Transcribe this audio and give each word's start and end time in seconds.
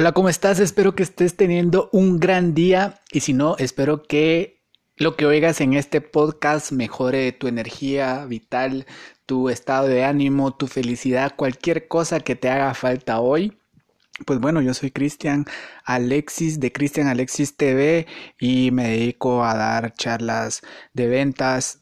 Hola, 0.00 0.12
¿cómo 0.12 0.28
estás? 0.28 0.60
Espero 0.60 0.94
que 0.94 1.02
estés 1.02 1.34
teniendo 1.34 1.90
un 1.92 2.20
gran 2.20 2.54
día 2.54 3.00
y 3.10 3.18
si 3.18 3.32
no, 3.32 3.56
espero 3.58 4.04
que 4.04 4.62
lo 4.96 5.16
que 5.16 5.26
oigas 5.26 5.60
en 5.60 5.72
este 5.74 6.00
podcast 6.00 6.70
mejore 6.70 7.32
tu 7.32 7.48
energía 7.48 8.24
vital, 8.24 8.86
tu 9.26 9.48
estado 9.48 9.88
de 9.88 10.04
ánimo, 10.04 10.54
tu 10.54 10.68
felicidad, 10.68 11.34
cualquier 11.34 11.88
cosa 11.88 12.20
que 12.20 12.36
te 12.36 12.48
haga 12.48 12.74
falta 12.74 13.18
hoy. 13.18 13.58
Pues 14.24 14.38
bueno, 14.38 14.62
yo 14.62 14.72
soy 14.72 14.92
Cristian 14.92 15.46
Alexis 15.84 16.60
de 16.60 16.70
Cristian 16.70 17.08
Alexis 17.08 17.56
TV 17.56 18.06
y 18.38 18.70
me 18.70 18.90
dedico 18.90 19.42
a 19.42 19.56
dar 19.56 19.94
charlas 19.94 20.62
de 20.92 21.08
ventas 21.08 21.80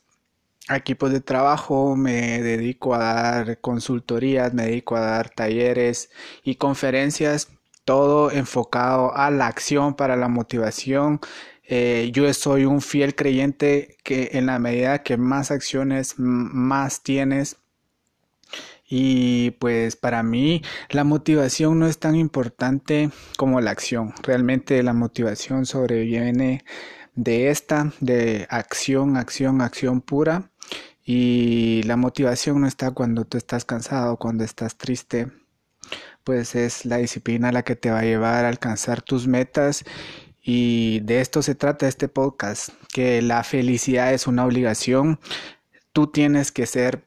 equipos 0.70 1.12
de 1.12 1.20
trabajo, 1.20 1.96
me 1.96 2.40
dedico 2.40 2.94
a 2.94 2.98
dar 2.98 3.60
consultorías, 3.60 4.54
me 4.54 4.64
dedico 4.64 4.96
a 4.96 5.00
dar 5.00 5.28
talleres 5.28 6.08
y 6.44 6.54
conferencias 6.54 7.50
todo 7.86 8.32
enfocado 8.32 9.16
a 9.16 9.30
la 9.30 9.46
acción, 9.46 9.94
para 9.94 10.16
la 10.16 10.28
motivación. 10.28 11.20
Eh, 11.64 12.10
yo 12.12 12.32
soy 12.34 12.64
un 12.66 12.82
fiel 12.82 13.14
creyente 13.14 13.96
que 14.04 14.30
en 14.34 14.46
la 14.46 14.58
medida 14.58 15.02
que 15.02 15.16
más 15.16 15.50
acciones, 15.50 16.14
más 16.18 17.02
tienes. 17.02 17.56
Y 18.88 19.52
pues 19.52 19.96
para 19.96 20.22
mí 20.22 20.62
la 20.90 21.04
motivación 21.04 21.78
no 21.78 21.86
es 21.86 21.98
tan 21.98 22.16
importante 22.16 23.10
como 23.38 23.60
la 23.60 23.70
acción. 23.70 24.12
Realmente 24.22 24.82
la 24.82 24.92
motivación 24.92 25.64
sobreviene 25.64 26.64
de 27.14 27.50
esta, 27.50 27.92
de 28.00 28.46
acción, 28.50 29.16
acción, 29.16 29.60
acción 29.60 30.00
pura. 30.00 30.50
Y 31.04 31.84
la 31.84 31.96
motivación 31.96 32.60
no 32.60 32.66
está 32.66 32.90
cuando 32.90 33.24
tú 33.24 33.38
estás 33.38 33.64
cansado, 33.64 34.16
cuando 34.16 34.42
estás 34.42 34.76
triste, 34.76 35.28
pues 36.26 36.56
es 36.56 36.84
la 36.84 36.96
disciplina 36.96 37.52
la 37.52 37.62
que 37.62 37.76
te 37.76 37.90
va 37.90 38.00
a 38.00 38.04
llevar 38.04 38.44
a 38.44 38.48
alcanzar 38.48 39.00
tus 39.00 39.28
metas. 39.28 39.84
Y 40.42 41.00
de 41.00 41.20
esto 41.20 41.40
se 41.42 41.54
trata 41.54 41.86
este 41.88 42.08
podcast, 42.08 42.70
que 42.92 43.22
la 43.22 43.44
felicidad 43.44 44.12
es 44.12 44.26
una 44.26 44.44
obligación, 44.44 45.20
tú 45.92 46.08
tienes 46.08 46.52
que 46.52 46.66
ser 46.66 47.06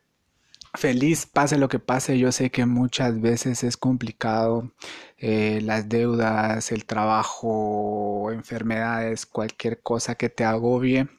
feliz, 0.74 1.26
pase 1.26 1.58
lo 1.58 1.70
que 1.70 1.80
pase, 1.80 2.18
yo 2.20 2.32
sé 2.32 2.50
que 2.52 2.66
muchas 2.66 3.20
veces 3.22 3.64
es 3.66 3.78
complicado, 3.78 4.72
eh, 5.18 5.60
las 5.64 5.90
deudas, 5.90 6.72
el 6.72 6.86
trabajo, 6.86 8.32
enfermedades, 8.32 9.26
cualquier 9.26 9.82
cosa 9.82 10.16
que 10.16 10.30
te 10.30 10.46
agobie. 10.46 11.10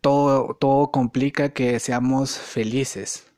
Todo, 0.00 0.54
todo 0.54 0.90
complica 0.90 1.50
que 1.50 1.78
seamos 1.80 2.38
felices 2.38 3.33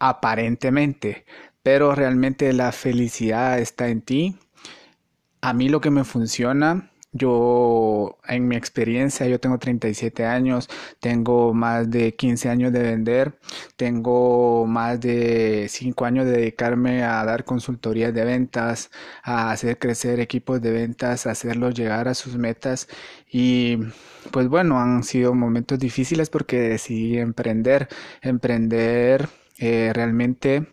aparentemente, 0.00 1.24
pero 1.62 1.94
realmente 1.94 2.52
la 2.52 2.72
felicidad 2.72 3.58
está 3.60 3.88
en 3.88 4.02
ti. 4.02 4.36
A 5.42 5.52
mí 5.54 5.68
lo 5.68 5.80
que 5.80 5.90
me 5.90 6.04
funciona, 6.04 6.90
yo 7.12 8.18
en 8.28 8.46
mi 8.48 8.56
experiencia, 8.56 9.26
yo 9.26 9.40
tengo 9.40 9.58
37 9.58 10.24
años, 10.26 10.68
tengo 11.00 11.52
más 11.54 11.90
de 11.90 12.14
15 12.14 12.48
años 12.48 12.72
de 12.72 12.82
vender, 12.82 13.38
tengo 13.76 14.66
más 14.66 15.00
de 15.00 15.66
5 15.68 16.04
años 16.04 16.26
de 16.26 16.32
dedicarme 16.32 17.02
a 17.04 17.24
dar 17.24 17.44
consultorías 17.44 18.14
de 18.14 18.24
ventas, 18.24 18.90
a 19.22 19.50
hacer 19.50 19.78
crecer 19.78 20.20
equipos 20.20 20.60
de 20.62 20.70
ventas, 20.72 21.26
a 21.26 21.32
hacerlos 21.32 21.74
llegar 21.74 22.08
a 22.08 22.14
sus 22.14 22.36
metas 22.36 22.88
y 23.30 23.78
pues 24.30 24.48
bueno, 24.48 24.78
han 24.80 25.02
sido 25.02 25.34
momentos 25.34 25.78
difíciles 25.78 26.30
porque 26.30 26.60
decidí 26.60 27.18
emprender, 27.18 27.88
emprender 28.22 29.28
eh, 29.60 29.92
realmente 29.94 30.66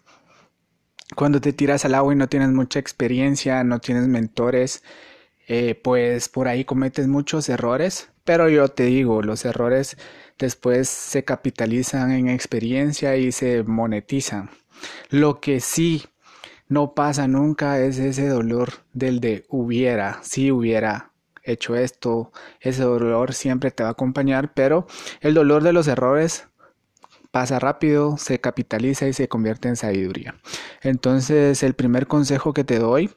cuando 1.15 1.41
te 1.41 1.53
tiras 1.53 1.85
al 1.85 1.95
agua 1.95 2.13
y 2.13 2.15
no 2.15 2.27
tienes 2.29 2.49
mucha 2.49 2.79
experiencia, 2.79 3.63
no 3.63 3.79
tienes 3.79 4.07
mentores, 4.07 4.83
eh, 5.47 5.75
pues 5.75 6.29
por 6.29 6.47
ahí 6.47 6.65
cometes 6.65 7.07
muchos 7.07 7.49
errores. 7.49 8.09
Pero 8.23 8.49
yo 8.49 8.67
te 8.69 8.83
digo, 8.83 9.21
los 9.21 9.45
errores 9.45 9.97
después 10.37 10.89
se 10.89 11.23
capitalizan 11.23 12.11
en 12.11 12.29
experiencia 12.29 13.15
y 13.17 13.31
se 13.31 13.63
monetizan. 13.63 14.49
Lo 15.09 15.39
que 15.39 15.59
sí 15.59 16.05
no 16.67 16.93
pasa 16.93 17.27
nunca 17.27 17.79
es 17.79 17.97
ese 17.99 18.27
dolor 18.27 18.73
del 18.93 19.19
de 19.21 19.45
hubiera, 19.49 20.19
si 20.23 20.51
hubiera 20.51 21.13
hecho 21.43 21.75
esto, 21.75 22.31
ese 22.59 22.83
dolor 22.83 23.33
siempre 23.33 23.71
te 23.71 23.83
va 23.83 23.89
a 23.89 23.93
acompañar, 23.93 24.53
pero 24.53 24.85
el 25.21 25.33
dolor 25.33 25.63
de 25.63 25.73
los 25.73 25.87
errores 25.87 26.47
pasa 27.31 27.59
rápido, 27.59 28.17
se 28.17 28.39
capitaliza 28.39 29.07
y 29.07 29.13
se 29.13 29.27
convierte 29.27 29.67
en 29.67 29.75
sabiduría. 29.75 30.35
Entonces, 30.81 31.63
el 31.63 31.73
primer 31.73 32.07
consejo 32.07 32.53
que 32.53 32.63
te 32.63 32.79
doy 32.79 33.11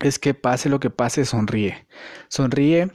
es 0.00 0.18
que 0.18 0.34
pase 0.34 0.68
lo 0.68 0.80
que 0.80 0.90
pase, 0.90 1.24
sonríe. 1.24 1.86
Sonríe. 2.28 2.90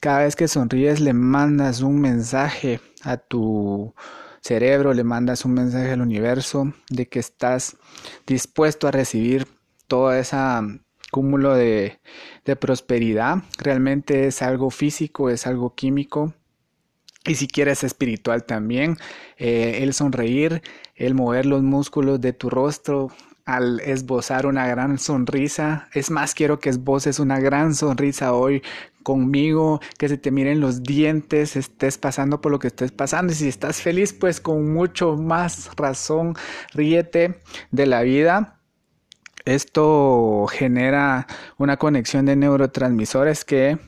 Cada 0.00 0.20
vez 0.20 0.36
que 0.36 0.48
sonríes 0.48 1.00
le 1.00 1.14
mandas 1.14 1.80
un 1.80 2.00
mensaje 2.00 2.80
a 3.02 3.16
tu 3.16 3.94
cerebro, 4.40 4.92
le 4.92 5.04
mandas 5.04 5.44
un 5.44 5.54
mensaje 5.54 5.92
al 5.92 6.02
universo 6.02 6.72
de 6.90 7.08
que 7.08 7.18
estás 7.18 7.76
dispuesto 8.26 8.86
a 8.86 8.90
recibir 8.90 9.46
todo 9.86 10.12
ese 10.12 10.36
cúmulo 11.10 11.54
de, 11.54 12.00
de 12.44 12.56
prosperidad. 12.56 13.38
Realmente 13.58 14.26
es 14.26 14.42
algo 14.42 14.70
físico, 14.70 15.30
es 15.30 15.46
algo 15.46 15.74
químico 15.74 16.34
y 17.26 17.34
si 17.36 17.48
quieres 17.48 17.84
espiritual 17.84 18.44
también, 18.44 18.98
eh, 19.38 19.78
el 19.82 19.94
sonreír, 19.94 20.62
el 20.94 21.14
mover 21.14 21.46
los 21.46 21.62
músculos 21.62 22.20
de 22.20 22.32
tu 22.32 22.50
rostro 22.50 23.10
al 23.44 23.80
esbozar 23.80 24.46
una 24.46 24.66
gran 24.66 24.98
sonrisa. 24.98 25.88
Es 25.92 26.10
más, 26.10 26.34
quiero 26.34 26.58
que 26.58 26.70
esboces 26.70 27.18
una 27.18 27.40
gran 27.40 27.74
sonrisa 27.74 28.32
hoy 28.32 28.62
conmigo, 29.02 29.80
que 29.98 30.08
se 30.08 30.16
te 30.16 30.30
miren 30.30 30.60
los 30.60 30.82
dientes, 30.82 31.56
estés 31.56 31.98
pasando 31.98 32.40
por 32.40 32.52
lo 32.52 32.58
que 32.58 32.68
estés 32.68 32.92
pasando. 32.92 33.32
Y 33.32 33.36
si 33.36 33.48
estás 33.48 33.80
feliz, 33.80 34.12
pues 34.12 34.40
con 34.40 34.72
mucho 34.72 35.16
más 35.16 35.70
razón, 35.76 36.34
ríete 36.72 37.40
de 37.70 37.86
la 37.86 38.02
vida. 38.02 38.60
Esto 39.44 40.46
genera 40.50 41.26
una 41.58 41.76
conexión 41.76 42.24
de 42.24 42.34
neurotransmisores 42.36 43.44
que 43.44 43.78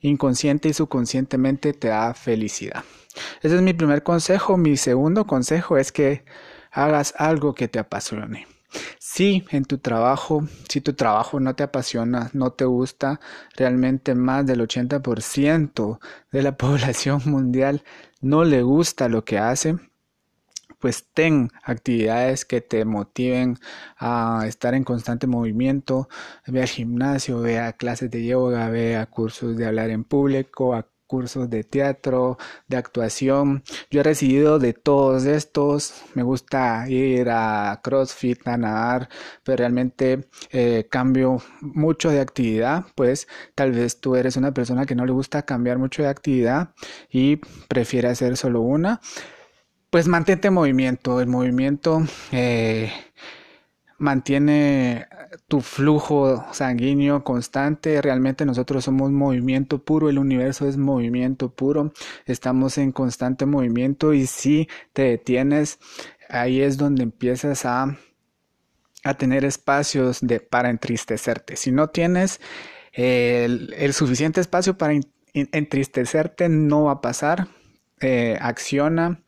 inconsciente 0.00 0.68
y 0.68 0.72
subconscientemente 0.72 1.72
te 1.72 1.88
da 1.88 2.14
felicidad. 2.14 2.84
Ese 3.42 3.56
es 3.56 3.62
mi 3.62 3.72
primer 3.72 4.02
consejo. 4.02 4.56
Mi 4.56 4.76
segundo 4.76 5.26
consejo 5.26 5.76
es 5.76 5.92
que 5.92 6.24
hagas 6.70 7.14
algo 7.16 7.54
que 7.54 7.68
te 7.68 7.78
apasione. 7.78 8.46
Si 8.98 9.44
en 9.50 9.64
tu 9.64 9.78
trabajo, 9.78 10.46
si 10.68 10.80
tu 10.80 10.92
trabajo 10.92 11.40
no 11.40 11.54
te 11.54 11.62
apasiona, 11.62 12.30
no 12.34 12.52
te 12.52 12.64
gusta, 12.64 13.20
realmente 13.56 14.14
más 14.14 14.44
del 14.44 14.60
80% 14.60 15.98
de 16.30 16.42
la 16.42 16.56
población 16.56 17.22
mundial 17.24 17.82
no 18.20 18.44
le 18.44 18.62
gusta 18.62 19.08
lo 19.08 19.24
que 19.24 19.38
hace, 19.38 19.76
pues 20.86 21.08
ten 21.12 21.50
actividades 21.64 22.44
que 22.44 22.60
te 22.60 22.84
motiven 22.84 23.58
a 23.98 24.44
estar 24.46 24.72
en 24.72 24.84
constante 24.84 25.26
movimiento, 25.26 26.08
ve 26.46 26.62
al 26.62 26.68
gimnasio, 26.68 27.40
ve 27.40 27.58
a 27.58 27.72
clases 27.72 28.08
de 28.08 28.24
yoga, 28.24 28.68
ve 28.68 28.96
a 28.96 29.06
cursos 29.06 29.56
de 29.56 29.66
hablar 29.66 29.90
en 29.90 30.04
público, 30.04 30.76
a 30.76 30.86
cursos 31.08 31.50
de 31.50 31.64
teatro, 31.64 32.38
de 32.68 32.76
actuación. 32.76 33.64
Yo 33.90 33.98
he 33.98 34.04
recibido 34.04 34.60
de 34.60 34.74
todos 34.74 35.24
estos. 35.24 36.04
Me 36.14 36.22
gusta 36.22 36.88
ir 36.88 37.30
a 37.30 37.80
CrossFit, 37.82 38.46
a 38.46 38.56
nadar, 38.56 39.08
pero 39.42 39.56
realmente 39.56 40.28
eh, 40.52 40.86
cambio 40.88 41.42
mucho 41.60 42.10
de 42.10 42.20
actividad. 42.20 42.84
Pues 42.94 43.26
tal 43.56 43.72
vez 43.72 44.00
tú 44.00 44.14
eres 44.14 44.36
una 44.36 44.54
persona 44.54 44.86
que 44.86 44.94
no 44.94 45.04
le 45.04 45.10
gusta 45.10 45.42
cambiar 45.42 45.78
mucho 45.78 46.04
de 46.04 46.10
actividad 46.10 46.74
y 47.10 47.40
prefiere 47.66 48.06
hacer 48.06 48.36
solo 48.36 48.60
una 48.60 49.00
pues 49.90 50.08
mantente 50.08 50.48
en 50.48 50.54
movimiento. 50.54 51.20
El 51.20 51.28
movimiento 51.28 52.02
eh, 52.32 52.92
mantiene 53.98 55.06
tu 55.48 55.60
flujo 55.60 56.44
sanguíneo 56.52 57.24
constante. 57.24 58.00
Realmente 58.02 58.44
nosotros 58.44 58.84
somos 58.84 59.10
movimiento 59.10 59.82
puro, 59.82 60.08
el 60.08 60.18
universo 60.18 60.68
es 60.68 60.76
movimiento 60.76 61.50
puro. 61.54 61.92
Estamos 62.26 62.78
en 62.78 62.92
constante 62.92 63.46
movimiento 63.46 64.12
y 64.12 64.26
si 64.26 64.68
te 64.92 65.02
detienes, 65.02 65.78
ahí 66.28 66.60
es 66.60 66.76
donde 66.76 67.02
empiezas 67.02 67.64
a, 67.64 67.96
a 69.04 69.14
tener 69.14 69.44
espacios 69.44 70.20
de, 70.20 70.40
para 70.40 70.70
entristecerte. 70.70 71.56
Si 71.56 71.70
no 71.70 71.88
tienes 71.88 72.40
el, 72.92 73.92
suficiente 73.92 74.40
espacio 74.40 74.76
para 74.78 74.94
entristecerte, 75.32 76.48
no 76.48 76.84
va 76.84 76.92
a 76.92 77.00
pasar. 77.00 77.48
Eh, 78.00 78.36
acciona 78.42 79.22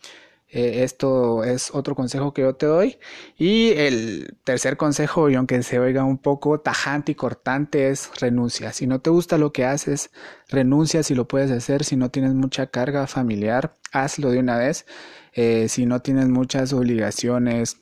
eh, 0.50 0.82
esto 0.82 1.44
es 1.44 1.70
otro 1.74 1.94
consejo 1.94 2.32
que 2.32 2.42
yo 2.42 2.54
te 2.54 2.66
doy. 2.66 2.98
Y 3.36 3.72
el 3.72 4.36
tercer 4.44 4.76
consejo, 4.76 5.28
y 5.28 5.34
aunque 5.34 5.62
se 5.62 5.78
oiga 5.78 6.04
un 6.04 6.18
poco 6.18 6.60
tajante 6.60 7.12
y 7.12 7.14
cortante, 7.14 7.90
es 7.90 8.10
renuncia. 8.20 8.72
Si 8.72 8.86
no 8.86 9.00
te 9.00 9.10
gusta 9.10 9.38
lo 9.38 9.52
que 9.52 9.64
haces, 9.64 10.10
renuncia 10.48 11.02
si 11.02 11.14
lo 11.14 11.28
puedes 11.28 11.50
hacer. 11.50 11.84
Si 11.84 11.96
no 11.96 12.10
tienes 12.10 12.34
mucha 12.34 12.68
carga 12.68 13.06
familiar, 13.06 13.76
hazlo 13.92 14.30
de 14.30 14.38
una 14.38 14.56
vez. 14.56 14.86
Eh, 15.34 15.68
si 15.68 15.86
no 15.86 16.00
tienes 16.00 16.28
muchas 16.28 16.72
obligaciones 16.72 17.78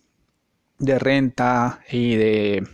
de 0.79 0.99
renta 0.99 1.81
y 1.91 2.17
de 2.17 2.65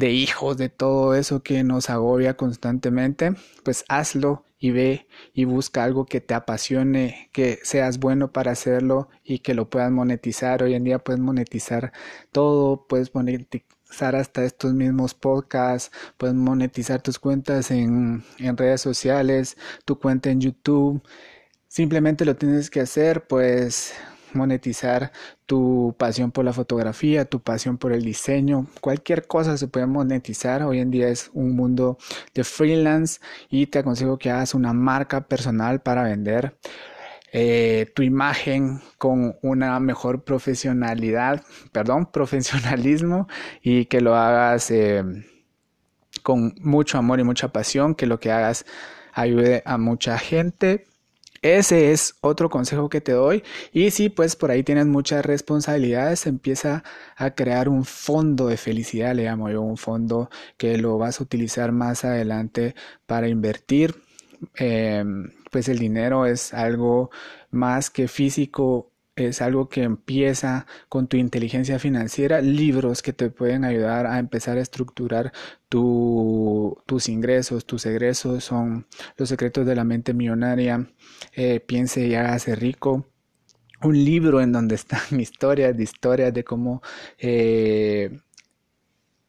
de 0.00 0.10
hijos, 0.12 0.56
de 0.56 0.70
todo 0.70 1.14
eso 1.14 1.42
que 1.42 1.62
nos 1.62 1.90
agobia 1.90 2.36
constantemente, 2.36 3.34
pues 3.62 3.84
hazlo 3.88 4.44
y 4.58 4.70
ve 4.72 5.06
y 5.34 5.44
busca 5.44 5.84
algo 5.84 6.06
que 6.06 6.20
te 6.20 6.34
apasione, 6.34 7.28
que 7.32 7.60
seas 7.62 7.98
bueno 7.98 8.32
para 8.32 8.52
hacerlo 8.52 9.08
y 9.22 9.40
que 9.40 9.54
lo 9.54 9.68
puedas 9.70 9.92
monetizar. 9.92 10.62
Hoy 10.62 10.74
en 10.74 10.84
día 10.84 10.98
puedes 10.98 11.20
monetizar 11.20 11.92
todo, 12.32 12.86
puedes 12.88 13.14
monetizar 13.14 14.16
hasta 14.16 14.44
estos 14.44 14.72
mismos 14.72 15.14
podcasts, 15.14 15.92
puedes 16.16 16.34
monetizar 16.34 17.02
tus 17.02 17.18
cuentas 17.18 17.70
en, 17.70 18.24
en 18.38 18.56
redes 18.56 18.80
sociales, 18.80 19.56
tu 19.84 19.98
cuenta 19.98 20.30
en 20.30 20.40
YouTube. 20.40 21.02
Simplemente 21.68 22.24
lo 22.24 22.36
tienes 22.36 22.70
que 22.70 22.80
hacer, 22.80 23.26
pues 23.26 23.94
monetizar 24.34 25.12
tu 25.46 25.94
pasión 25.98 26.30
por 26.32 26.44
la 26.44 26.52
fotografía, 26.52 27.24
tu 27.24 27.40
pasión 27.40 27.78
por 27.78 27.92
el 27.92 28.02
diseño, 28.02 28.66
cualquier 28.80 29.26
cosa 29.26 29.56
se 29.56 29.68
puede 29.68 29.86
monetizar. 29.86 30.62
Hoy 30.62 30.80
en 30.80 30.90
día 30.90 31.08
es 31.08 31.30
un 31.34 31.56
mundo 31.56 31.98
de 32.34 32.44
freelance 32.44 33.20
y 33.48 33.66
te 33.66 33.80
aconsejo 33.80 34.18
que 34.18 34.30
hagas 34.30 34.54
una 34.54 34.72
marca 34.72 35.26
personal 35.26 35.80
para 35.80 36.04
vender. 36.04 36.56
Eh, 37.32 37.92
tu 37.94 38.02
imagen 38.02 38.80
con 38.98 39.36
una 39.42 39.78
mejor 39.78 40.24
profesionalidad, 40.24 41.44
perdón, 41.72 42.06
profesionalismo 42.12 43.28
y 43.62 43.84
que 43.86 44.00
lo 44.00 44.16
hagas 44.16 44.70
eh, 44.70 45.04
con 46.22 46.54
mucho 46.60 46.98
amor 46.98 47.20
y 47.20 47.24
mucha 47.24 47.48
pasión, 47.52 47.94
que 47.94 48.06
lo 48.06 48.18
que 48.20 48.32
hagas 48.32 48.66
ayude 49.12 49.62
a 49.64 49.78
mucha 49.78 50.18
gente 50.18 50.86
ese 51.42 51.92
es 51.92 52.16
otro 52.20 52.50
consejo 52.50 52.88
que 52.88 53.00
te 53.00 53.12
doy. 53.12 53.42
Y 53.72 53.90
si 53.90 54.08
pues 54.10 54.36
por 54.36 54.50
ahí 54.50 54.62
tienes 54.62 54.86
muchas 54.86 55.24
responsabilidades, 55.24 56.26
empieza 56.26 56.84
a 57.16 57.34
crear 57.34 57.68
un 57.68 57.84
fondo 57.84 58.46
de 58.48 58.56
felicidad, 58.56 59.14
le 59.14 59.24
llamo 59.24 59.50
yo, 59.50 59.62
un 59.62 59.76
fondo 59.76 60.30
que 60.56 60.76
lo 60.78 60.98
vas 60.98 61.20
a 61.20 61.24
utilizar 61.24 61.72
más 61.72 62.04
adelante 62.04 62.74
para 63.06 63.28
invertir. 63.28 63.94
Em, 64.54 65.32
pues 65.50 65.68
el 65.68 65.78
dinero 65.78 66.26
es 66.26 66.54
algo 66.54 67.10
más 67.50 67.90
que 67.90 68.08
físico 68.08 68.89
es 69.28 69.42
algo 69.42 69.68
que 69.68 69.82
empieza 69.82 70.66
con 70.88 71.08
tu 71.08 71.16
inteligencia 71.16 71.78
financiera, 71.78 72.40
libros 72.40 73.02
que 73.02 73.12
te 73.12 73.30
pueden 73.30 73.64
ayudar 73.64 74.06
a 74.06 74.18
empezar 74.18 74.58
a 74.58 74.60
estructurar 74.60 75.32
tus 75.68 77.08
ingresos, 77.08 77.64
tus 77.66 77.86
egresos, 77.86 78.44
son 78.44 78.86
los 79.16 79.28
secretos 79.28 79.66
de 79.66 79.76
la 79.76 79.84
mente 79.84 80.14
millonaria, 80.14 80.90
eh, 81.34 81.60
piense 81.60 82.06
y 82.06 82.14
hágase 82.14 82.54
rico. 82.56 83.06
Un 83.82 84.04
libro 84.04 84.40
en 84.40 84.52
donde 84.52 84.74
están 84.74 85.00
historias 85.20 85.76
de 85.76 85.82
historias 85.84 86.34
de 86.34 86.44
cómo 86.44 86.82
eh, 87.18 88.20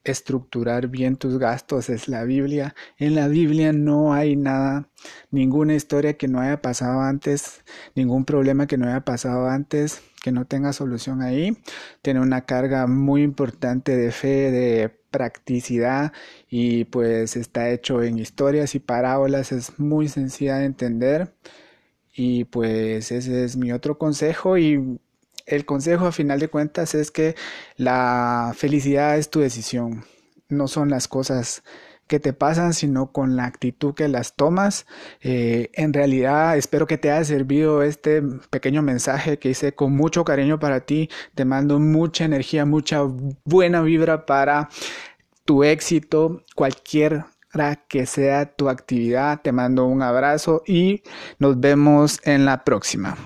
estructurar 0.04 0.88
bien 0.88 1.16
tus 1.16 1.38
gastos 1.38 1.90
es 1.90 2.08
la 2.08 2.24
Biblia. 2.24 2.76
En 2.98 3.16
la 3.16 3.28
Biblia 3.28 3.74
no 3.74 4.14
hay 4.14 4.36
nada, 4.36 4.90
ninguna 5.30 5.76
historia 5.76 6.18
que 6.18 6.28
no 6.28 6.40
haya 6.40 6.62
pasado 6.62 7.02
antes, 7.02 7.64
ningún 7.96 8.26
problema 8.26 8.68
que 8.68 8.78
no 8.78 8.88
haya 8.88 9.02
pasado 9.06 9.48
antes, 9.48 10.02
que 10.24 10.32
no 10.32 10.46
tenga 10.46 10.74
solución 10.74 11.22
ahí. 11.22 11.58
Tiene 12.02 12.20
una 12.22 12.46
carga 12.46 12.88
muy 12.88 13.24
importante 13.24 13.96
de 13.96 14.12
fe, 14.12 14.52
de 14.52 14.90
practicidad 15.12 16.14
y 16.50 16.86
pues 16.86 17.36
está 17.36 17.70
hecho 17.70 18.02
en 18.04 18.18
historias 18.18 18.76
y 18.76 18.80
parábolas, 18.80 19.52
es 19.52 19.80
muy 19.80 20.08
sencilla 20.08 20.58
de 20.58 20.66
entender. 20.66 21.36
Y 22.14 22.46
pues 22.46 23.12
ese 23.12 23.46
es 23.46 23.58
mi 23.58 23.72
otro 23.72 23.98
consejo 23.98 24.58
y 24.58 25.00
el 25.46 25.66
consejo 25.66 26.08
a 26.08 26.12
final 26.12 26.40
de 26.40 26.50
cuentas 26.50 26.96
es 26.96 27.12
que 27.12 27.36
la 27.78 28.54
felicidad 28.56 29.18
es 29.18 29.30
tu 29.30 29.40
decisión, 29.40 30.06
no 30.50 30.68
son 30.68 30.90
las 30.90 31.08
cosas 31.08 31.64
que 32.08 32.20
te 32.20 32.34
pasan, 32.34 32.74
sino 32.74 33.14
con 33.14 33.38
la 33.38 33.46
actitud 33.46 33.94
que 33.94 34.10
las 34.10 34.36
tomas. 34.36 34.86
Eh, 35.22 35.70
en 35.74 35.94
realidad, 35.94 36.58
espero 36.58 36.86
que 36.86 36.98
te 36.98 37.10
haya 37.10 37.24
servido 37.24 37.84
este 37.84 38.22
pequeño 38.50 38.82
mensaje 38.82 39.40
que 39.40 39.52
hice 39.52 39.74
con 39.74 39.96
mucho 39.96 40.26
cariño 40.26 40.60
para 40.60 40.82
ti. 40.82 41.10
Te 41.36 41.46
mando 41.46 41.80
mucha 41.80 42.26
energía, 42.26 42.66
mucha 42.66 43.02
buena 43.46 43.82
vibra 43.82 44.26
para 44.26 44.68
tu 45.46 45.64
éxito, 45.64 46.44
cualquier 46.54 47.24
que 47.88 48.06
sea 48.06 48.46
tu 48.46 48.70
actividad. 48.70 49.42
Te 49.42 49.52
mando 49.52 49.86
un 49.86 50.02
abrazo 50.02 50.64
y 50.66 51.04
nos 51.40 51.60
vemos 51.60 52.20
en 52.24 52.46
la 52.46 52.64
próxima. 52.64 53.18